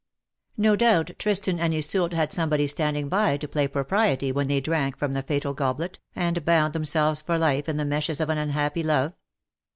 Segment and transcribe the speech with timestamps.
[0.57, 4.97] No doubt, Tristan and Iseult had somebody standing by to play propriety when they drank
[4.97, 8.81] from the fatal goblet, and bound themselves for life in the meshes of an unhappy
[8.81, 9.13] love.